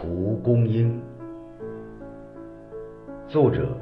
[0.00, 1.02] 蒲公英，
[3.26, 3.76] 作者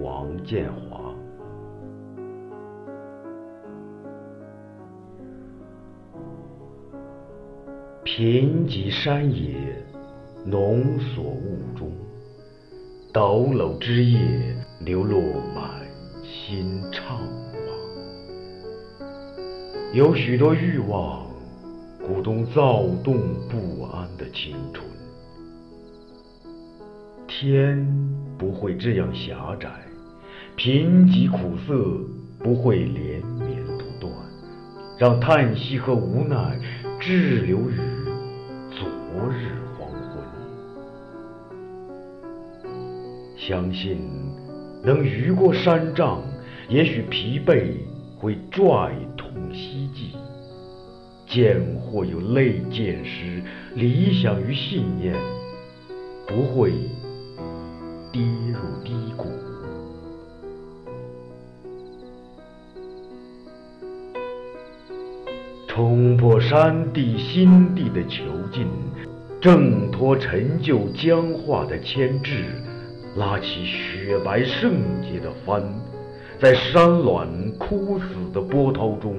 [0.00, 1.14] 王建华。
[8.04, 9.54] 贫瘠山野，
[10.46, 11.92] 浓锁雾中，
[13.12, 14.18] 抖搂枝叶，
[14.80, 15.20] 流落
[15.54, 15.86] 满
[16.24, 17.20] 心怅
[17.52, 19.04] 惘。
[19.92, 21.28] 有许多欲望。
[22.00, 24.82] 鼓动躁动不安的青春，
[27.40, 27.86] 天
[28.36, 29.68] 不会这样狭窄，
[30.56, 31.72] 贫瘠苦涩
[32.40, 34.12] 不会连绵不断，
[34.98, 36.58] 让叹息和无奈
[36.98, 37.76] 滞留于
[38.72, 38.88] 昨
[39.30, 40.20] 日黄昏。
[43.36, 43.98] 相信
[44.82, 46.20] 能逾过山障，
[46.68, 47.70] 也许疲惫
[48.18, 50.16] 会拽痛希冀。
[51.28, 53.40] 见或有泪见时，
[53.76, 55.14] 理想与信念
[56.26, 56.72] 不会
[65.78, 68.66] 冲破山地心地的囚禁，
[69.40, 72.46] 挣脱陈旧僵化的牵制，
[73.14, 75.62] 拉起雪白圣洁的帆，
[76.40, 77.28] 在山峦
[77.60, 79.14] 枯死的波涛中。